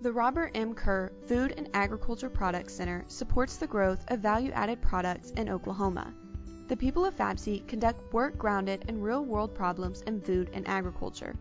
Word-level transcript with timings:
The 0.00 0.12
Robert 0.12 0.52
M. 0.54 0.74
Kerr 0.74 1.10
Food 1.26 1.54
and 1.56 1.68
Agriculture 1.74 2.30
Products 2.30 2.72
Center 2.72 3.04
supports 3.08 3.56
the 3.56 3.66
growth 3.66 4.04
of 4.06 4.20
value 4.20 4.52
added 4.52 4.80
products 4.80 5.32
in 5.32 5.48
Oklahoma. 5.48 6.14
The 6.68 6.76
people 6.76 7.04
of 7.04 7.16
FAPC 7.16 7.66
conduct 7.66 8.12
work 8.12 8.38
grounded 8.38 8.84
in 8.86 9.02
real 9.02 9.24
world 9.24 9.56
problems 9.56 10.02
in 10.02 10.20
food 10.20 10.50
and 10.52 10.68
agriculture. 10.68 11.34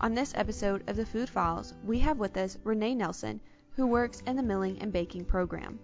On 0.00 0.14
this 0.14 0.32
episode 0.36 0.88
of 0.88 0.96
the 0.96 1.04
Food 1.04 1.28
Files, 1.28 1.74
we 1.84 1.98
have 1.98 2.18
with 2.18 2.34
us 2.38 2.56
Renee 2.64 2.94
Nelson, 2.94 3.40
who 3.72 3.86
works 3.86 4.22
in 4.26 4.36
the 4.36 4.42
Milling 4.42 4.78
and 4.80 4.90
Baking 4.90 5.26
program. 5.26 5.78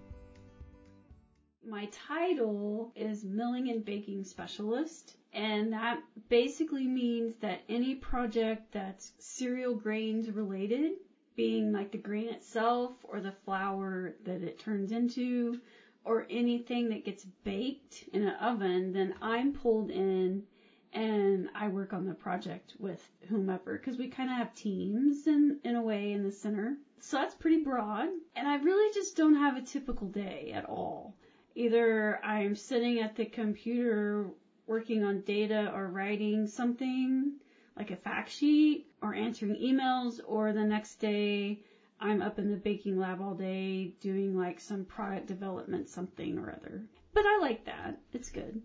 My 1.63 1.91
title 1.93 2.91
is 2.97 3.23
Milling 3.23 3.69
and 3.69 3.85
Baking 3.85 4.25
Specialist, 4.25 5.17
and 5.35 5.75
that 5.75 6.01
basically 6.31 6.87
means 6.87 7.35
that 7.43 7.61
any 7.69 7.97
project 7.97 8.73
that's 8.73 9.13
cereal 9.19 9.75
grains 9.75 10.31
related 10.31 10.93
being 11.37 11.73
like 11.73 11.91
the 11.91 11.99
grain 11.99 12.29
itself 12.29 12.93
or 13.05 13.21
the 13.21 13.35
flour 13.45 14.15
that 14.25 14.43
it 14.43 14.59
turns 14.59 14.93
into 14.93 15.61
or 16.05 16.27
anything 16.31 16.89
that 16.91 17.05
gets 17.05 17.25
baked 17.45 18.05
in 18.13 18.23
an 18.23 18.35
oven, 18.37 18.93
then 18.93 19.15
I'm 19.23 19.53
pulled 19.53 19.91
in 19.91 20.45
and 20.93 21.49
I 21.55 21.69
work 21.69 21.93
on 21.93 22.07
the 22.07 22.15
project 22.15 22.75
with 22.79 23.03
whomever 23.29 23.77
because 23.77 23.99
we 23.99 24.09
kind 24.09 24.31
of 24.31 24.37
have 24.37 24.55
teams 24.55 25.27
in, 25.27 25.59
in 25.65 25.75
a 25.77 25.83
way 25.83 26.13
in 26.13 26.23
the 26.23 26.31
center. 26.31 26.77
So 27.01 27.17
that's 27.17 27.35
pretty 27.35 27.63
broad. 27.63 28.09
And 28.37 28.47
I 28.47 28.57
really 28.57 28.95
just 28.95 29.17
don't 29.17 29.35
have 29.35 29.57
a 29.57 29.63
typical 29.63 30.09
day 30.09 30.53
at 30.55 30.67
all. 30.67 31.17
Either 31.57 32.21
I'm 32.25 32.55
sitting 32.55 33.01
at 33.01 33.17
the 33.17 33.25
computer 33.25 34.29
working 34.67 35.05
on 35.05 35.21
data 35.23 35.73
or 35.75 35.89
writing 35.89 36.47
something 36.47 37.35
like 37.77 37.91
a 37.91 37.97
fact 37.97 38.31
sheet 38.31 38.87
or 39.03 39.15
answering 39.15 39.57
emails 39.57 40.21
or 40.27 40.53
the 40.53 40.65
next 40.65 40.97
day 40.97 41.61
I'm 42.01 42.23
up 42.23 42.39
in 42.39 42.51
the 42.51 42.57
baking 42.57 42.99
lab 42.99 43.21
all 43.21 43.35
day 43.35 43.95
doing 44.01 44.37
like 44.37 44.61
some 44.61 44.85
product 44.85 45.27
development 45.27 45.89
something 45.89 46.39
or 46.39 46.53
other. 46.53 46.85
But 47.13 47.25
I 47.27 47.39
like 47.41 47.65
that. 47.65 47.99
It's 48.13 48.31
good. 48.31 48.61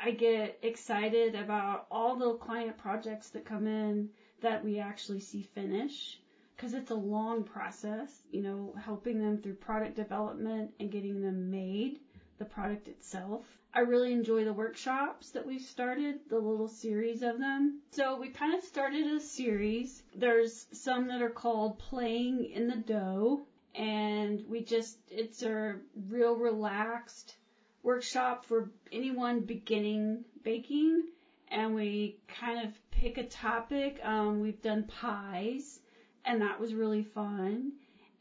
I 0.00 0.12
get 0.12 0.58
excited 0.62 1.34
about 1.34 1.86
all 1.90 2.16
the 2.16 2.34
client 2.34 2.78
projects 2.78 3.30
that 3.30 3.44
come 3.44 3.66
in 3.66 4.10
that 4.40 4.64
we 4.64 4.78
actually 4.78 5.20
see 5.20 5.42
finish 5.42 6.20
because 6.56 6.72
it's 6.72 6.90
a 6.90 6.94
long 6.94 7.42
process, 7.42 8.22
you 8.30 8.42
know, 8.42 8.74
helping 8.82 9.20
them 9.20 9.38
through 9.38 9.54
product 9.54 9.96
development 9.96 10.70
and 10.78 10.90
getting 10.90 11.20
them 11.20 11.50
made 11.50 11.98
the 12.38 12.44
product 12.44 12.88
itself. 12.88 13.44
I 13.74 13.80
really 13.80 14.12
enjoy 14.12 14.44
the 14.44 14.52
workshops 14.52 15.30
that 15.30 15.46
we've 15.46 15.60
started, 15.60 16.20
the 16.28 16.38
little 16.38 16.68
series 16.68 17.22
of 17.22 17.38
them. 17.38 17.80
So 17.90 18.18
we 18.18 18.28
kind 18.28 18.54
of 18.54 18.64
started 18.64 19.06
a 19.06 19.20
series. 19.20 20.02
There's 20.16 20.66
some 20.72 21.06
that 21.08 21.22
are 21.22 21.30
called 21.30 21.78
Playing 21.78 22.44
in 22.46 22.66
the 22.66 22.76
Dough, 22.76 23.42
and 23.74 24.42
we 24.48 24.62
just, 24.62 24.98
it's 25.10 25.42
a 25.42 25.76
real 26.08 26.34
relaxed 26.34 27.36
workshop 27.82 28.44
for 28.46 28.70
anyone 28.90 29.40
beginning 29.40 30.24
baking. 30.42 31.04
And 31.50 31.74
we 31.74 32.18
kind 32.26 32.66
of 32.66 32.74
pick 32.90 33.16
a 33.16 33.24
topic. 33.24 34.00
Um, 34.02 34.40
we've 34.40 34.60
done 34.60 34.84
pies, 34.84 35.80
and 36.24 36.42
that 36.42 36.60
was 36.60 36.74
really 36.74 37.04
fun. 37.04 37.72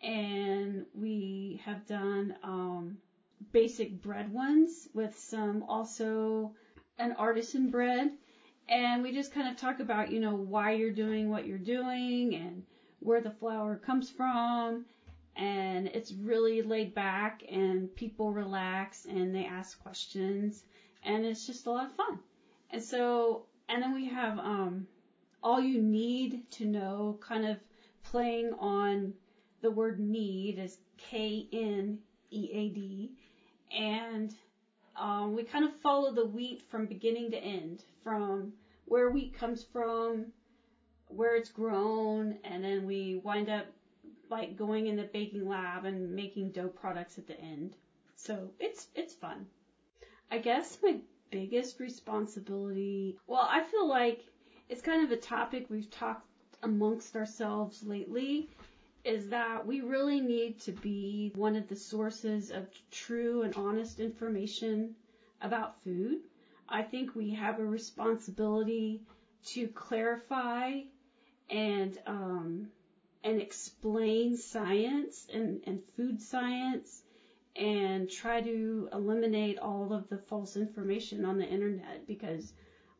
And 0.02 0.86
we 0.94 1.62
have 1.66 1.86
done 1.88 2.36
um, 2.44 2.98
basic 3.52 4.02
bread 4.02 4.32
ones 4.32 4.88
with 4.94 5.18
some 5.18 5.64
also 5.64 6.54
an 6.98 7.14
artisan 7.14 7.70
bread. 7.70 8.12
And 8.70 9.02
we 9.02 9.12
just 9.12 9.34
kind 9.34 9.48
of 9.48 9.56
talk 9.56 9.80
about, 9.80 10.12
you 10.12 10.20
know, 10.20 10.36
why 10.36 10.72
you're 10.72 10.92
doing 10.92 11.30
what 11.30 11.46
you're 11.46 11.58
doing 11.58 12.36
and 12.36 12.64
where 13.00 13.22
the 13.22 13.32
flour 13.32 13.78
comes 13.78 14.10
from. 14.10 14.86
And 15.36 15.88
it's 15.88 16.12
really 16.12 16.62
laid 16.62 16.94
back 16.94 17.44
and 17.50 17.96
people 17.96 18.34
relax 18.34 19.06
and 19.06 19.34
they 19.34 19.46
ask 19.46 19.80
questions 19.82 20.64
and 21.04 21.26
it's 21.26 21.46
just 21.46 21.68
a 21.68 21.72
lot 21.72 21.86
of 21.86 21.96
fun. 21.96 22.20
And 22.72 22.84
so, 22.84 23.44
and 23.70 23.82
then 23.82 23.94
we 23.94 24.08
have, 24.08 24.38
um, 24.40 24.88
all 25.44 25.61
you 25.61 25.82
need 25.82 26.50
to 26.52 26.66
know 26.66 27.17
kind 27.22 27.45
of 27.45 27.58
playing 28.04 28.54
on 28.60 29.14
the 29.61 29.72
word 29.72 30.00
need 30.00 30.58
is 30.58 30.78
K 30.98 31.48
N 31.54 32.00
E 32.32 32.50
A 32.52 32.70
D 32.70 33.11
and 33.72 34.33
um, 34.95 35.36
we 35.36 35.44
kind 35.44 35.66
of 35.66 35.72
follow 35.82 36.14
the 36.14 36.26
wheat 36.26 36.64
from 36.70 36.86
beginning 36.86 37.32
to 37.32 37.38
end, 37.38 37.83
from 38.04 38.54
where 38.86 39.10
wheat 39.10 39.38
comes 39.38 39.64
from, 39.72 40.32
where 41.08 41.36
it's 41.36 41.50
grown, 41.50 42.38
and 42.44 42.64
then 42.64 42.86
we 42.86 43.22
wind 43.23 43.50
up 43.50 43.66
like 44.30 44.58
going 44.58 44.88
in 44.88 44.95
the 44.95 45.04
baking 45.04 45.48
lab 45.48 45.86
and 45.86 46.14
making 46.14 46.52
dough 46.52 46.67
products 46.67 47.17
at 47.17 47.28
the 47.28 47.39
end. 47.39 47.76
So 48.16 48.52
it's 48.60 48.88
it's 48.95 49.14
fun. 49.14 49.45
I 50.32 50.39
guess 50.39 50.78
my 50.84 50.98
biggest 51.32 51.80
responsibility, 51.80 53.17
well, 53.28 53.48
I 53.49 53.64
feel 53.64 53.88
like 53.88 54.26
it's 54.70 54.82
kind 54.82 55.04
of 55.04 55.11
a 55.11 55.22
topic 55.22 55.67
we've 55.70 55.89
talked 55.92 56.26
amongst 56.64 57.16
ourselves 57.16 57.84
lately 57.84 58.49
is 59.08 59.30
that 59.30 59.66
we 59.66 59.80
really 59.82 60.20
need 60.20 60.60
to 60.60 60.73
be 60.73 61.32
one 61.36 61.56
of 61.56 61.68
the 61.70 61.76
sources 61.76 62.52
of 62.52 62.68
true 62.92 63.44
and 63.44 63.56
honest 63.56 64.02
information 64.02 64.94
about 65.42 65.82
food. 65.84 66.20
I 66.68 66.84
think 66.84 67.16
we 67.16 67.32
have 67.32 67.60
a 67.60 67.66
responsibility 67.66 69.02
to 69.46 69.70
clarify 69.70 70.82
and 71.50 71.98
um, 72.06 72.67
and 73.23 73.40
explain 73.40 74.36
science 74.36 75.26
and, 75.34 75.62
and 75.64 75.80
food 75.96 76.22
science 76.22 77.02
and 77.56 78.10
try 78.10 78.42
to 78.42 78.90
eliminate 78.92 79.58
all 79.60 79.94
of 79.94 80.10
the 80.10 80.17
false 80.17 80.58
information 80.58 81.23
on 81.26 81.38
the 81.38 81.46
internet 81.46 82.06
because 82.08 82.54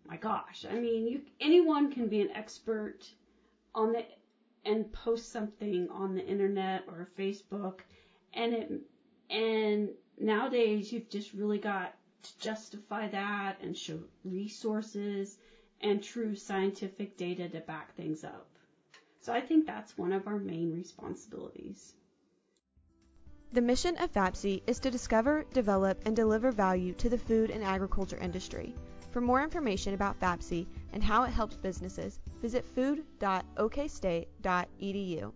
my 0.08 0.16
gosh, 0.16 0.66
I 0.70 0.76
mean, 0.76 1.06
you, 1.06 1.22
anyone 1.42 1.92
can 1.92 2.08
be 2.08 2.22
an 2.22 2.32
expert 2.32 3.12
on 3.76 3.92
the 3.92 4.04
and 4.68 4.92
post 4.92 5.32
something 5.32 5.90
on 5.90 6.14
the 6.14 6.26
internet 6.26 6.84
or 6.88 7.08
Facebook 7.18 7.80
and 8.34 8.54
it 8.54 8.72
and 9.30 9.90
nowadays 10.20 10.92
you've 10.92 11.10
just 11.10 11.34
really 11.34 11.58
got 11.60 11.94
to 12.24 12.40
justify 12.40 13.08
that 13.08 13.58
and 13.62 13.76
show 13.76 14.00
resources 14.24 15.38
and 15.82 16.04
true 16.04 16.36
scientific 16.36 17.18
data 17.18 17.48
to 17.50 17.60
back 17.62 17.96
things 17.96 18.24
up. 18.24 18.48
So 19.22 19.34
I 19.34 19.42
think 19.42 19.66
that's 19.66 19.98
one 19.98 20.12
of 20.12 20.28
our 20.28 20.40
main 20.40 20.74
responsibilities. 20.74 21.94
The 23.54 23.62
mission 23.62 23.96
of 23.98 24.12
FAPC 24.12 24.62
is 24.68 24.80
to 24.80 24.92
discover, 24.92 25.46
develop, 25.54 26.02
and 26.06 26.16
deliver 26.16 26.52
value 26.52 26.94
to 26.96 27.10
the 27.10 27.18
food 27.18 27.50
and 27.50 27.64
agriculture 27.64 28.18
industry. 28.18 28.76
For 29.18 29.22
more 29.22 29.42
information 29.42 29.96
about 29.96 30.20
FAPC 30.20 30.68
and 30.94 31.04
how 31.04 31.24
it 31.24 31.32
helps 31.32 31.58
businesses, 31.58 32.20
visit 32.40 32.64
food.okstate.edu. 32.64 35.34